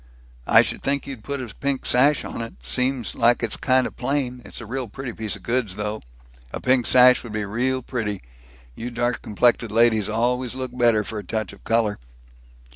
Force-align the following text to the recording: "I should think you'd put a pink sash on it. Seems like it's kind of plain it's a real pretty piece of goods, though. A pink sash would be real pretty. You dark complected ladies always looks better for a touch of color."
"I 0.47 0.63
should 0.63 0.81
think 0.81 1.05
you'd 1.05 1.23
put 1.23 1.39
a 1.43 1.53
pink 1.53 1.85
sash 1.85 2.25
on 2.25 2.41
it. 2.41 2.55
Seems 2.63 3.13
like 3.13 3.43
it's 3.43 3.55
kind 3.55 3.85
of 3.85 3.95
plain 3.95 4.41
it's 4.43 4.59
a 4.59 4.65
real 4.65 4.87
pretty 4.87 5.13
piece 5.13 5.35
of 5.35 5.43
goods, 5.43 5.75
though. 5.75 6.01
A 6.51 6.59
pink 6.59 6.87
sash 6.87 7.21
would 7.23 7.33
be 7.33 7.45
real 7.45 7.83
pretty. 7.83 8.19
You 8.73 8.89
dark 8.89 9.21
complected 9.21 9.71
ladies 9.71 10.09
always 10.09 10.55
looks 10.55 10.73
better 10.73 11.03
for 11.03 11.19
a 11.19 11.23
touch 11.23 11.53
of 11.53 11.63
color." 11.63 11.99